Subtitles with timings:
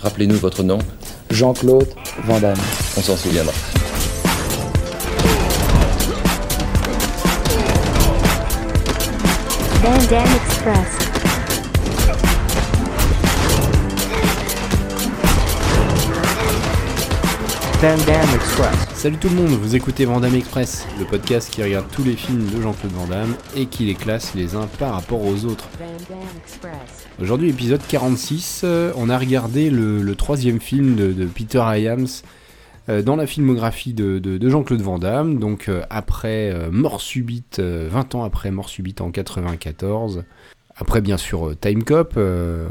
[0.00, 0.78] Rappelez-nous votre nom.
[1.30, 1.88] Jean-Claude
[2.24, 2.56] Van Damme.
[2.96, 3.52] On s'en souviendra.
[9.82, 11.07] Van Damme Express.
[17.80, 18.88] Express.
[18.94, 22.44] Salut tout le monde, vous écoutez Vandame Express, le podcast qui regarde tous les films
[22.46, 25.68] de Jean-Claude Van Damme et qui les classe les uns par rapport aux autres.
[27.22, 32.08] Aujourd'hui, épisode 46, euh, on a regardé le, le troisième film de, de Peter Hyams
[32.88, 37.00] euh, dans la filmographie de, de- de Jean-Claude Van Damme, donc euh, après euh, Mort
[37.00, 40.24] Subite, euh, 20 ans après Mort Subite en 94,
[40.74, 42.66] après bien sûr Time Cop, euh,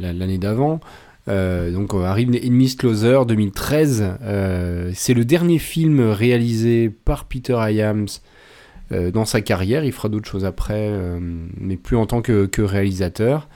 [0.00, 0.80] la- l'année d'avant.
[1.28, 4.16] Euh, donc on arrive Enemies Closer 2013.
[4.22, 7.58] Euh, c'est le dernier film réalisé par Peter
[8.92, 9.84] euh, dans sa carrière.
[9.84, 13.48] Il fera d'autres choses après, euh, mais plus en tant que, réalisateur.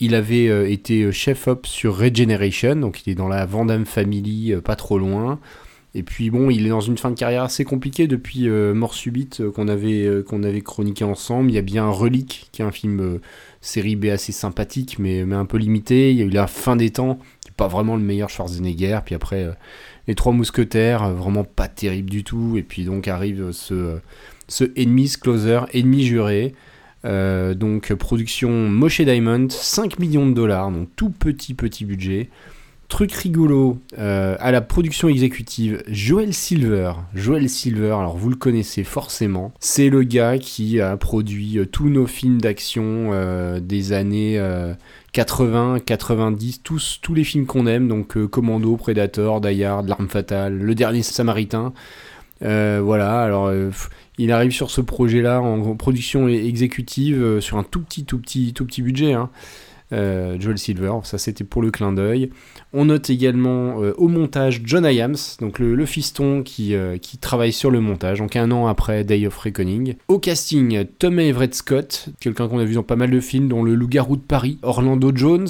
[0.00, 3.86] Il avait euh, été chef op sur Regeneration, donc il est dans la Van Damme
[3.86, 5.38] Family, euh, pas trop loin.
[5.94, 8.94] Et puis bon, il est dans une fin de carrière assez compliquée depuis euh, Mort
[8.94, 11.50] Subite euh, qu'on avait, euh, qu'on avait chroniqué ensemble.
[11.50, 13.20] Il y a bien Relique, qui est un film
[13.60, 16.10] série B assez sympathique, mais, mais un peu limité.
[16.10, 19.00] Il y a eu La Fin des Temps, qui est pas vraiment le meilleur Schwarzenegger.
[19.04, 19.54] Puis après,
[20.08, 22.56] Les Trois Mousquetaires, vraiment pas terrible du tout.
[22.56, 23.98] Et puis donc arrive ce,
[24.48, 26.54] ce Enemies Closer, Ennemi juré.
[27.04, 32.30] Donc production Moshe Diamond, 5 millions de dollars, donc tout petit petit budget.
[32.92, 36.92] Truc rigolo, euh, à la production exécutive, Joel Silver.
[37.14, 41.88] Joel Silver, alors vous le connaissez forcément, c'est le gars qui a produit euh, tous
[41.88, 44.74] nos films d'action euh, des années euh,
[45.14, 50.74] 80, 90, tous, tous les films qu'on aime, donc Commando, Predator, Die L'Arme Fatale, Le
[50.74, 51.72] Dernier Samaritain.
[52.42, 53.50] Voilà, alors
[54.18, 58.66] il arrive sur ce projet-là en, production exécutive sur un tout petit, tout petit, tout
[58.66, 59.14] petit budget.
[59.14, 59.30] hein.
[59.92, 62.30] Euh, Joel Silver, ça c'était pour le clin d'œil.
[62.72, 67.52] On note également euh, au montage John Hyams, donc le, fiston qui, euh, qui travaille
[67.52, 69.96] sur le montage, donc un an après Day of Reckoning.
[70.08, 73.62] Au casting, Tom Everett Scott, quelqu'un qu'on a vu dans pas mal de films, dont
[73.62, 75.48] Le Loup-garou de Paris, Orlando Jones,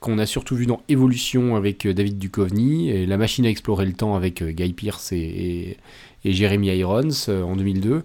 [0.00, 3.92] qu'on a surtout vu dans Evolution avec David Duchovny, et La machine à explorer le
[3.92, 5.78] temps avec Guy Pearce et,
[6.24, 8.02] et, Jeremy Irons en 2002.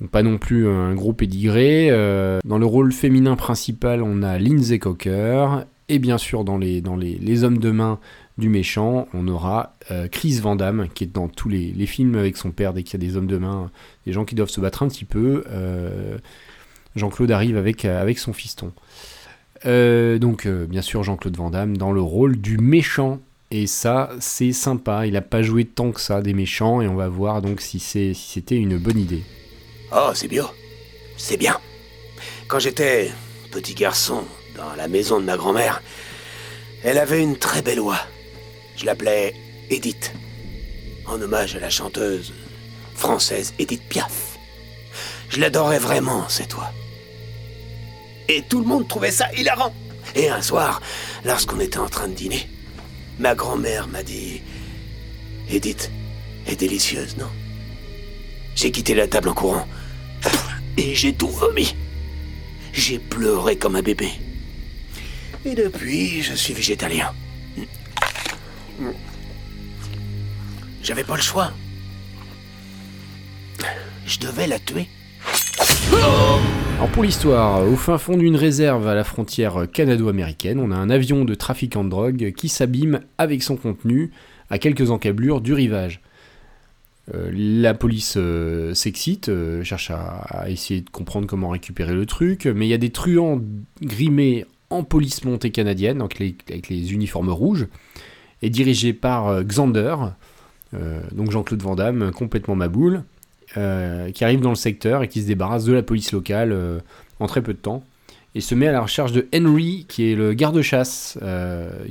[0.00, 1.88] Donc pas non plus un gros pédigré.
[1.90, 5.64] Euh, dans le rôle féminin principal, on a Lindsay Cocker.
[5.88, 6.82] Et bien sûr, dans les,
[7.44, 7.98] hommes de main
[8.38, 12.36] du méchant, on aura euh, Chris Van Damme, qui est dans tous les, films avec
[12.36, 13.70] son père, dès qu'il y a des hommes de main,
[14.04, 15.44] des gens qui doivent se battre un petit peu.
[15.50, 16.18] euh,
[16.96, 17.86] Jean-Claude arrive avec,
[18.18, 18.72] son fiston.
[19.64, 23.20] Donc, bien sûr, Jean-Claude Van Damme dans le rôle du méchant.
[23.52, 25.06] Et ça, c'est sympa.
[25.06, 27.78] Il n'a pas joué tant que ça des méchants, et on va voir donc si
[27.78, 29.22] c'est- si c'était une bonne idée.
[29.92, 30.44] Oh, c'est bio.
[31.16, 31.58] C'est bien.
[32.48, 33.12] Quand j'étais
[33.50, 34.24] petit garçon
[34.56, 35.82] dans la maison de ma grand-mère,
[36.82, 38.00] elle avait une très belle oie.
[38.76, 39.34] Je l'appelais
[39.70, 40.12] Edith,
[41.06, 42.32] en hommage à la chanteuse
[42.94, 44.38] française Edith Piaf.
[45.28, 46.72] Je l'adorais vraiment, cette oie.
[48.28, 49.72] Et tout le monde trouvait ça hilarant.
[50.14, 50.80] Et un soir,
[51.24, 52.48] lorsqu'on était en train de dîner,
[53.18, 54.42] ma grand-mère m'a dit
[55.48, 55.90] Edith
[56.46, 57.30] est délicieuse, non?
[58.56, 59.66] J'ai quitté la table en courant.
[60.78, 61.74] Et j'ai tout vomi.
[62.72, 64.08] J'ai pleuré comme un bébé.
[65.44, 67.12] Et depuis, je suis végétalien.
[70.82, 71.52] J'avais pas le choix.
[74.06, 74.88] Je devais la tuer.
[75.92, 80.90] Alors pour l'histoire, au fin fond d'une réserve à la frontière canado-américaine, on a un
[80.90, 84.12] avion de trafiquant de drogue qui s'abîme avec son contenu
[84.48, 86.00] à quelques encablures du rivage.
[87.14, 92.46] Euh, la police euh, s'excite, euh, cherche à, essayer de comprendre comment récupérer le truc,
[92.46, 93.40] mais il y a des truands
[93.80, 97.68] grimés en police montée canadienne, avec les uniformes rouges,
[98.42, 99.96] et dirigés par euh, Xander,
[101.12, 103.02] donc Jean-Claude Van Damme, complètement maboule,
[103.54, 106.82] qui arrive dans le secteur et qui se débarrasse de la police locale
[107.18, 107.82] en très peu de temps
[108.34, 111.18] et se met à la recherche de Henry, qui est le garde-chasse,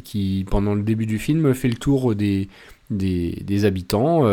[0.03, 2.47] qui pendant le début du film fait le tour des,
[2.91, 4.27] des habitants,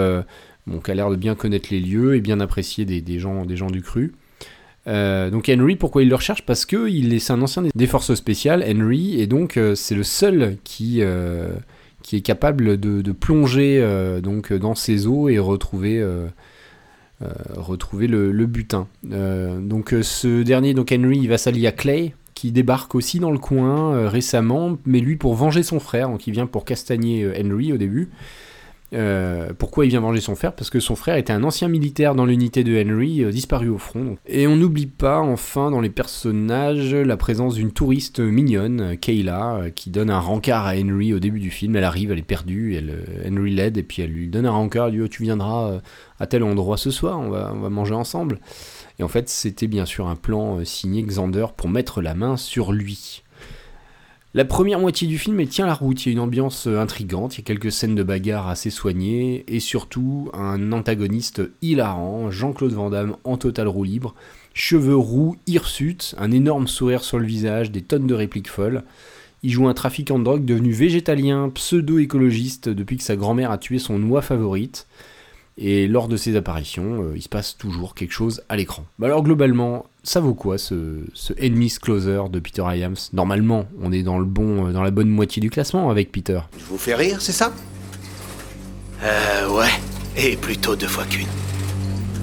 [0.85, 4.13] qui a l'air de bien connaître les lieux et bien apprécier des, gens, du cru.
[4.89, 6.45] Euh, donc Henry, pourquoi il le recherche?
[6.45, 10.03] Parce que il est, un ancien des- forces spéciales, Henry, et donc euh, c'est le
[10.03, 11.53] seul qui, euh,
[12.13, 13.81] est capable de, plonger
[14.23, 18.87] donc dans ces eaux et retrouver, le, butin.
[19.03, 23.39] Donc ce dernier, donc Henry, il va s'allier à Clay, qui débarque aussi dans le
[23.39, 27.79] coin récemment, mais lui pour venger son frère, donc il vient pour castagner Henry au
[27.79, 28.11] début.
[28.95, 30.55] Euh, pourquoi il vient venger son frère?
[30.55, 33.79] Parce que son frère était un ancien militaire dans l'unité de Henry, euh, disparu au
[33.79, 34.17] front.
[34.27, 39.71] Et on n'oublie pas, enfin, dans les personnages, la présence d'une touriste mignonne, euh, Kayla,
[39.75, 41.77] qui donne un rencard à Henry au début du film.
[41.77, 44.89] Elle arrive, elle est perdue, elle, Henry l'aide, et puis elle lui donne un rencard,
[44.89, 45.81] elle lui dit oh, Tu viendras
[46.19, 48.41] à tel endroit ce soir, on va, on va manger ensemble.
[48.99, 52.73] Et en fait, c'était bien sûr un plan signé Xander pour mettre la main sur
[52.73, 53.23] lui.
[54.35, 57.35] La première moitié du film tient la route, il y a une ambiance euh, intrigante,
[57.35, 62.73] il y a quelques scènes de bagarre assez soignées, et surtout un antagoniste hilarant, Jean-Claude
[62.73, 64.15] Van Damme en total roue libre,
[64.55, 68.85] cheveux roux, hirsutes, un énorme sourire sur le visage, des tonnes de répliques folles.
[69.43, 73.79] Il joue un trafiquant de drogue devenu végétalien, pseudo-écologiste depuis que sa grand-mère a tué
[73.79, 74.87] son oie favorite.
[75.59, 78.85] Et lors de ses apparitions, euh, il se passe toujours quelque chose à l'écran.
[78.99, 83.93] Bah alors globalement, ça vaut quoi ce, ce Enemies Closer de Peter Iams Normalement, on
[83.93, 86.41] est dans le bon, euh, dans la bonne moitié du classement avec Peter.
[86.59, 87.53] Je vous fais rire, c'est ça?
[89.03, 89.71] Euh, ouais.
[90.17, 91.27] Et plutôt deux fois qu'une.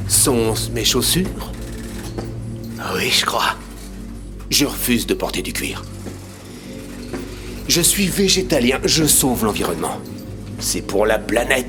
[0.07, 1.27] Sont mes chaussures?
[2.95, 3.55] Oui, je crois.
[4.49, 5.83] Je refuse de porter du cuir.
[7.67, 9.99] Je suis végétalien, je sauve l'environnement.
[10.57, 11.67] C'est pour la planète.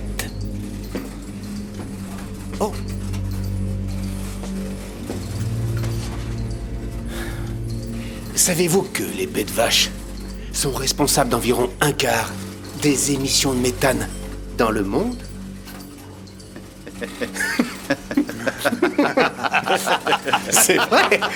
[8.51, 9.91] Savez-vous que les bêtes vaches
[10.53, 12.33] sont responsables d'environ un quart
[12.83, 14.09] des émissions de méthane
[14.59, 15.15] dans le monde?
[20.51, 21.21] C'est vrai.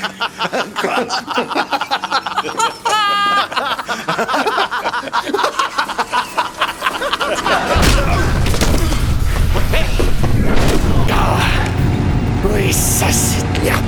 [11.12, 11.38] Ah,
[12.52, 13.78] Oui, ça c'est de l'air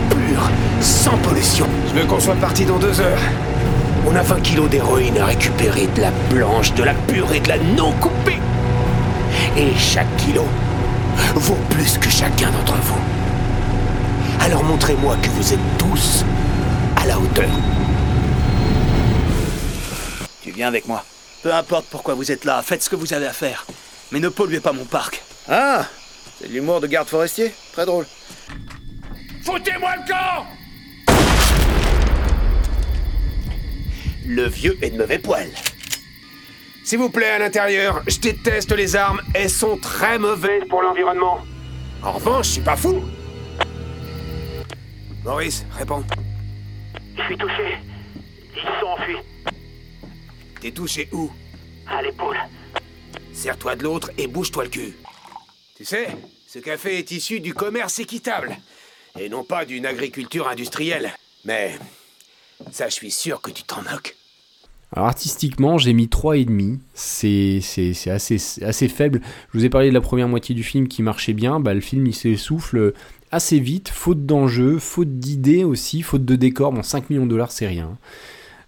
[0.87, 1.67] sans pollution.
[1.89, 3.19] Je veux qu'on soit parti dans deux heures.
[4.07, 7.49] On a 20 kilos d'héroïne à récupérer, de la blanche, de la pure et de
[7.49, 8.39] la non coupée.
[9.57, 10.45] Et chaque kilo
[11.35, 13.01] vaut plus que chacun d'entre vous.
[14.41, 16.25] Alors montrez-moi que vous êtes tous
[17.03, 17.51] à la hauteur.
[20.43, 21.05] Tu viens avec moi.
[21.43, 23.67] Peu importe pourquoi vous êtes là, faites ce que vous avez à faire.
[24.13, 25.23] Mais ne polluez pas mon parc.
[25.49, 25.85] Ah
[26.39, 28.07] C'est de l'humour de garde forestier Très drôle.
[29.45, 30.47] Foutez-moi le camp
[34.27, 35.49] Le vieux est de mauvais poil.
[36.85, 41.41] S'il vous plaît, à l'intérieur, je déteste les armes, elles sont très mauvaises pour l'environnement.
[42.03, 43.03] En revanche, je suis pas fou.
[45.25, 46.05] Maurice, réponds.
[47.17, 47.79] Je suis touché.
[48.57, 49.17] Ils sont enfuis.
[50.61, 51.31] T'es touché où?
[51.89, 52.39] À l'épaule.
[53.33, 54.97] Serre-toi de l'autre et bouge-toi le cul.
[55.77, 56.09] Tu sais,
[56.49, 58.57] ce café est issu du commerce équitable,
[59.19, 61.13] et non pas d'une agriculture industrielle.
[61.45, 61.79] Mais
[62.71, 64.17] ça, je suis sûr que tu t'en moques.
[64.93, 66.79] Alors artistiquement, j'ai mis 3,5.
[66.95, 69.21] C'est c'est- c'est assez, assez faible.
[69.53, 71.59] Je vous ai parlé de la première moitié du film qui marchait bien.
[71.61, 72.93] Bah, le film, il s'essouffle
[73.33, 73.89] assez vite.
[73.89, 76.73] Faute d'enjeu, faute d'idées aussi, faute de décor.
[76.73, 77.99] Bon, 5 millions de dollars, c'est rien.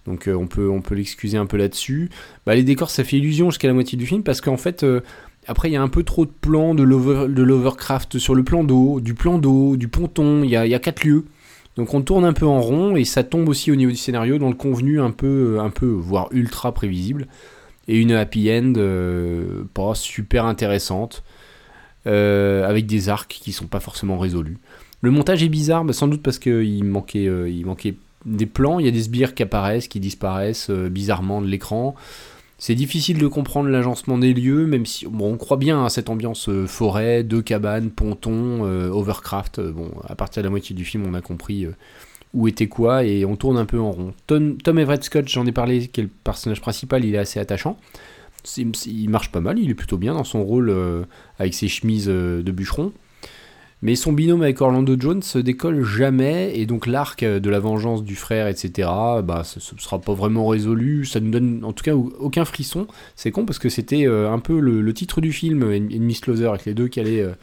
[0.06, 2.11] Donc euh, on peut, on peut l'excuser un peu là-dessus.
[2.46, 5.00] Bah, les décors, ça fait illusion jusqu'à la moitié du film parce qu'en fait, euh,
[5.46, 8.43] après, il y a un peu trop de plans de l'over- de l'overcraft sur le
[8.43, 10.43] plan d'eau, du plan d'eau, du ponton.
[10.43, 11.25] Il y a, il y a quatre lieux.
[11.78, 14.38] Donc on tourne un peu en rond et ça tombe aussi au niveau du scénario
[14.38, 17.28] dans le convenu un peu, un peu voire ultra prévisible.
[17.86, 21.22] Et une happy end euh, pas super intéressante,
[22.06, 24.58] euh, avec des arcs qui sont pas forcément résolus.
[25.02, 27.94] Le montage est bizarre, bah, sans doute parce qu'il manquait, euh, manquait
[28.26, 31.94] des plans, il y a des sbires qui apparaissent, qui disparaissent euh, bizarrement de l'écran.
[32.60, 36.11] C'est difficile de comprendre l'agencement des lieux, même si bon, on croit bien à cette
[36.11, 39.61] ambiance euh, forêt, deux cabanes, ponton, euh, overcraft.
[39.61, 41.68] Euh, Bon, à partir de la moitié du film, on a compris
[42.35, 44.12] où était quoi et on tourne un peu en rond.
[44.26, 47.78] Tom, Everett Scott, j'en ai parlé, qui est le personnage principal, il est assez attachant.
[48.56, 50.75] Il marche pas mal, il est plutôt bien dans son rôle
[51.38, 52.92] avec ses chemises de bûcheron.
[53.80, 57.61] Mais son binôme avec Orlando Jones se décolle jamais, et donc l'arc euh, de la
[57.61, 58.88] vengeance du frère, etc.,
[59.23, 61.04] bah, ce ne sera pas vraiment résolu.
[61.06, 62.88] Ça nous donne en tout cas aucun frisson.
[63.14, 66.49] C'est con parce que c'était euh, un peu le, titre du film, En- Enemies Closer,
[66.49, 67.35] avec les deux qui allaient, euh,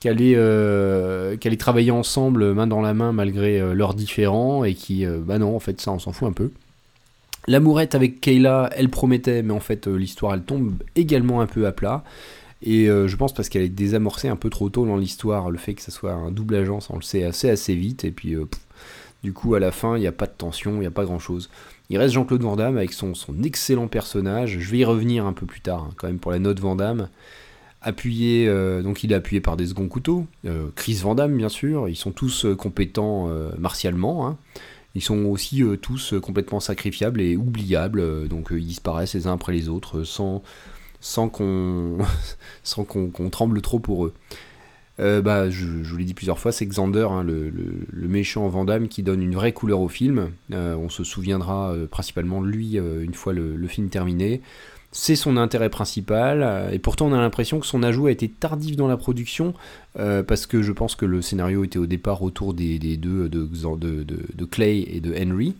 [0.00, 5.06] qui allaient, qui allaient travailler ensemble, main dans la main, malgré leurs différends, et qui,
[5.06, 6.50] bah non, en fait, ça, on s'en fout un peu.
[7.46, 11.72] L'amourette avec Kayla, elle promettait, mais en fait, l'histoire, elle tombe également un peu à
[11.72, 12.04] plat.
[12.62, 15.58] Et euh, je pense parce qu'elle est désamorcée un peu trop tôt dans l'histoire, le
[15.58, 18.10] fait que ça soit un double agent, ça, on le sait assez assez vite, et
[18.10, 18.46] puis euh,
[19.22, 21.04] du coup à la fin il n'y a pas de tension, il n'y a pas
[21.04, 21.50] grand chose.
[21.90, 25.34] Il reste Jean-Claude Van Damme avec son, son excellent personnage, je vais y revenir un
[25.34, 27.08] peu plus tard, hein, quand même pour la note Van Damme.
[27.82, 30.26] Appuyé, euh, donc il est appuyé par des seconds couteaux,
[30.74, 34.38] Chris Van Damme bien sûr, ils sont tous compétents martialement, hein.
[34.94, 39.68] ils sont aussi tous complètement sacrifiables et oubliables, donc ils disparaissent les uns après les
[39.68, 40.42] autres sans,
[41.04, 41.98] sans qu'on
[42.64, 44.14] sans qu'on tremble trop pour eux.
[45.00, 49.02] Euh, bah, je, vous l'ai dit plusieurs fois, c'est Xander, hein, le, méchant Vandame, qui
[49.02, 50.30] donne une vraie couleur au film.
[50.52, 54.40] Euh, on se souviendra euh, principalement de lui une fois le, film terminé.
[54.92, 58.76] C'est son intérêt principal, et pourtant on a l'impression que son ajout a été tardif
[58.76, 59.52] dans la production,
[59.96, 64.84] parce que je pense que le scénario était au départ autour des, deux, de Clay
[64.88, 65.56] et de Henry.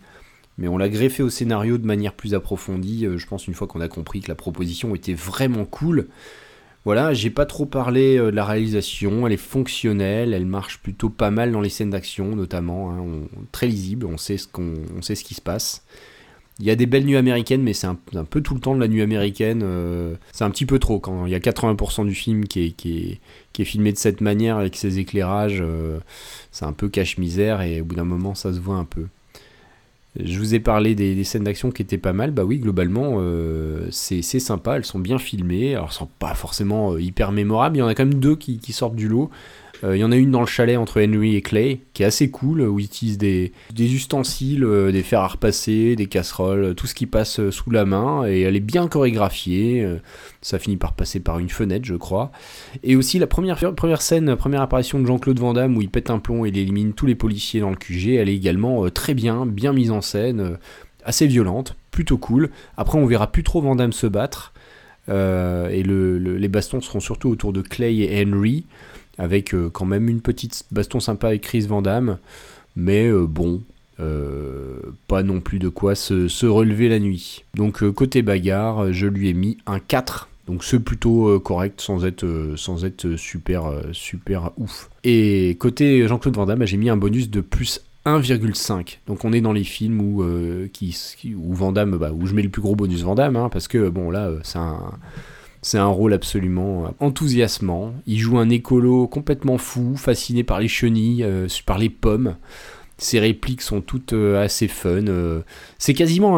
[0.57, 3.67] Mais on l'a greffé au scénario de manière plus approfondie, euh, je pense une fois
[3.67, 6.07] qu'on a compris que la proposition était vraiment cool.
[6.85, 11.09] Voilà, j'ai pas trop parlé euh, de la réalisation, elle est fonctionnelle, elle marche plutôt
[11.09, 13.03] pas mal dans les scènes d'action notamment, hein,
[13.51, 15.83] très lisible, on sait, ce qui se passe.
[16.59, 18.79] Il y a des belles nuits américaines, mais c'est un, peu tout le temps de
[18.79, 22.15] la nuit américaine, euh, c'est un petit peu trop quand il y a 80% du
[22.15, 23.19] film qui est, qui, est,
[23.51, 25.61] qui est filmé de cette manière avec ses éclairages,
[26.51, 29.07] c'est un peu cache-misère et au bout d'un moment ça se voit un peu.
[30.17, 32.31] Je vous ai parlé des, scènes d'action qui étaient pas mal.
[32.31, 34.77] Bah oui, globalement, euh, c'est sympa.
[34.77, 35.75] Elles sont bien filmées.
[35.75, 37.77] Alors, elles sont pas forcément euh, hyper mémorables.
[37.77, 39.29] Il y en a quand même deux qui sortent du lot.
[39.83, 42.05] Euh, il y en a une dans le chalet entre Henry et Clay, qui est
[42.05, 46.87] assez cool, où ils utilisent des, ustensiles, euh, des fers à repasser, des casseroles, tout
[46.87, 48.25] ce qui passe euh, sous la main.
[48.27, 49.87] Et elle est bien chorégraphiée.
[50.41, 52.31] Ça finit par passer par une fenêtre, je crois.
[52.83, 56.09] Et aussi la première, première scène, première apparition de Jean-Claude Van Damme où il pète
[56.09, 59.13] un plomb et il élimine tous les policiers dans le QG, elle est également très
[59.13, 60.57] bien, bien mise en scène,
[61.03, 62.49] assez violente, plutôt cool.
[62.77, 64.53] Après on verra plus trop Van Damme se battre,
[65.07, 65.11] et
[65.83, 68.65] le- le- les bastons seront surtout autour de Clay et Henry,
[69.17, 72.17] avec euh, quand même une petite baston sympa avec Chris Van Damme,
[72.75, 73.61] mais euh, bon,
[73.99, 77.45] euh, pas non plus de quoi se, relever la nuit.
[77.53, 80.29] Donc côté bagarre, je lui ai mis un 4.
[80.47, 84.91] Donc c'est plutôt correct sans être, sans être super, super ouf.
[85.03, 88.99] Et côté Jean-Claude Van Damme, bah, j'ai mis un bonus de plus 1,5.
[89.07, 90.23] Donc on est dans les films où,
[90.71, 90.95] qui,
[91.35, 93.89] où Van Damme, bah, je mets le plus gros bonus Van Damme, hein, parce que
[93.89, 94.91] bon là, c'est un,
[95.65, 97.95] c'est un rôle absolument euh, enthousiasmant.
[98.05, 102.35] Il joue un écolo complètement fou, fasciné par les chenilles, euh, par les pommes.
[102.99, 105.05] Ses répliques sont toutes euh, assez fun.
[105.79, 106.37] C'est quasiment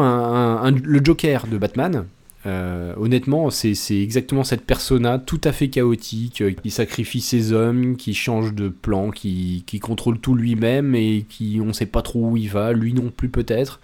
[0.70, 2.06] le Joker de Batman.
[2.46, 8.54] Honnêtement, c'est exactement cette persona tout à fait chaotique, qui sacrifie ses hommes, qui change
[8.54, 12.48] de plan, qui, qui contrôle tout lui-même et qui on sait pas trop où il
[12.48, 13.80] va, lui non plus peut-être.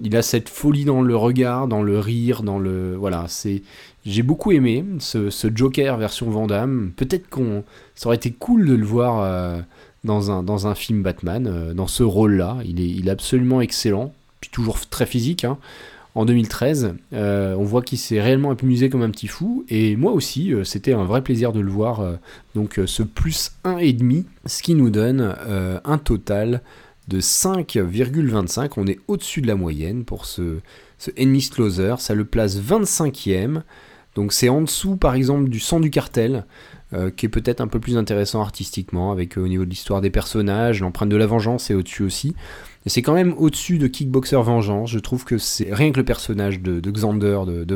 [0.00, 3.24] Il a cette folie dans le regard, dans le rire, dans le voilà.
[3.26, 3.62] C'est
[4.08, 6.92] j'ai beaucoup aimé ce, Joker version Van Damme.
[6.96, 9.60] Peut-être qu'on ça aurait été cool de le voir euh,
[10.04, 12.58] dans un dans un film Batman, euh, dans ce rôle-là.
[12.64, 15.44] Il est il est absolument excellent, puis toujours très physique.
[15.44, 15.58] Hein
[16.14, 16.94] en 2013.
[17.12, 19.64] Euh, on voit qu'il s'est réellement amusé comme un petit fou.
[19.68, 22.02] Et moi aussi, c'était un vrai plaisir de le voir.
[22.56, 25.36] donc ce plus 1,5, ce qui nous donne
[25.84, 26.62] un total
[27.06, 28.72] de 5,25.
[28.78, 30.58] On est au-dessus de la moyenne pour ce,
[30.98, 31.94] ce Ennis Closer.
[31.98, 33.62] Ça le place 25e.
[34.14, 36.44] Donc c'est en dessous par exemple du sang du cartel.
[36.94, 40.00] euh, qui est peut-être un peu plus intéressant artistiquement, avec euh, au niveau de l'histoire
[40.00, 42.34] des personnages, l'empreinte de la vengeance est au-dessus aussi.
[42.86, 44.90] Et c'est quand même au-dessus de Kickboxer Vengeance.
[44.90, 47.74] Je trouve que c'est rien que le personnage de, de Xander de, de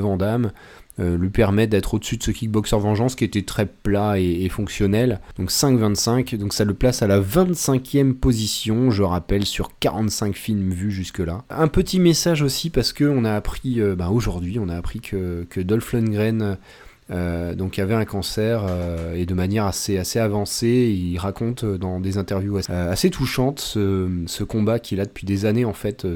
[1.01, 5.21] euh, lui permet d'être au-dessus de ce Kickboxer Vengeance qui était très plat et, fonctionnel.
[5.39, 10.71] Donc 5,25, donc ça le place à la 25e position, je rappelle, sur 45 films
[10.71, 11.45] vus jusque-là.
[11.51, 15.01] Un petit message aussi parce que on a appris, euh, bah, aujourd'hui, on a appris
[15.01, 16.59] que, que Dolph Lundgren
[17.13, 20.97] euh, donc avait un cancer euh, et de manière assez, avancée.
[20.97, 25.65] Il raconte euh, dans des interviews assez, touchantes ce, combat qu'il a depuis des années
[25.65, 26.07] en fait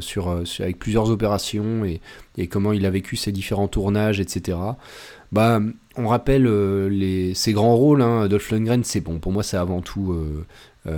[0.60, 2.00] avec plusieurs opérations et,
[2.48, 4.58] comment il a vécu ses différents tournages, etc.
[5.32, 5.60] Bah,
[5.96, 6.48] on rappelle
[7.34, 8.02] ses grands rôles.
[8.02, 10.16] Hein, Dolph Lundgren, c'est bon pour moi, c'est avant tout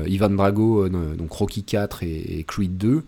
[0.06, 3.04] Ivan Drago, donc Rocky 4 et, et Creed 2.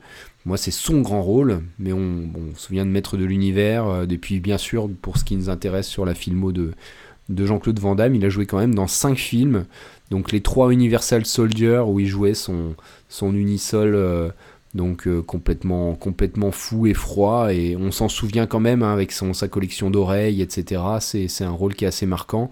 [0.47, 3.87] Moi, c'est son grand rôle, mais on, se souvient de Maître de l'Univers.
[3.87, 6.73] euh, et puis, bien sûr, pour ce qui nous intéresse sur la filmo de,
[7.29, 9.67] de Jean-Claude Van Damme, il a joué quand même dans 5 films.
[10.11, 12.75] Donc, les 3 Universal Soldier, où il jouait son,
[13.23, 14.31] unisol euh,
[14.75, 15.97] donc euh, complètement,
[16.53, 17.53] fou et froid.
[17.53, 20.83] Et on s'en souvient quand même hein, avec sa collection d'oreilles, etc.
[21.01, 22.51] C'est un rôle qui est assez marquant.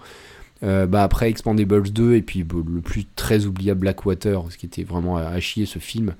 [0.65, 4.67] Euh, bah après Expandables 2 et puis bon, le plus très oubliable Blackwater, ce qui
[4.67, 6.15] était vraiment à chier ce film.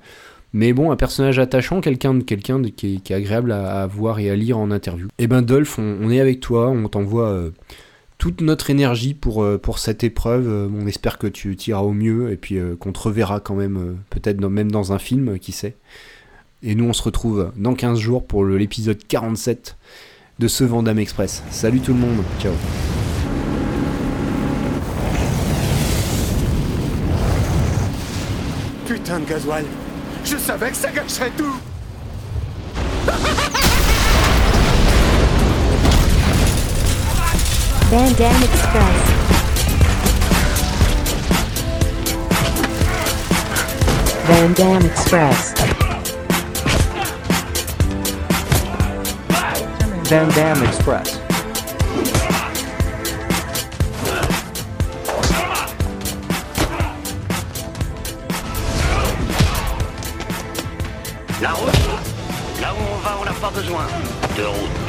[0.51, 4.19] Mais bon, un personnage attachant, quelqu'un de quelqu'un qui, est, qui est agréable à, voir
[4.19, 5.07] et à lire en interview.
[5.19, 7.51] Et ben Dolph, on, est avec toi, on t'envoie euh,
[8.17, 10.47] toute notre énergie pour, euh, pour cette épreuve.
[10.47, 13.97] Euh, on espère que tu tiras au mieux et puis qu'on te reverra quand même,
[14.09, 15.75] peut-être même dans un film, qui sait.
[16.63, 19.77] Et nous, on se retrouve dans 15 jours pour l'épisode 47
[20.39, 21.43] de ce Vandame Express.
[21.51, 22.53] Salut tout le monde, ciao.
[28.87, 29.63] Putain de gasoil
[30.23, 31.55] Je savais que ça gâcherait tout
[37.91, 39.29] Van Dam Express.
[44.27, 45.53] Van Dam Express.
[50.03, 51.19] Van Dam Express.
[61.41, 61.71] La route
[62.59, 63.87] Là où on va, on n'a pas besoin
[64.37, 64.88] de route.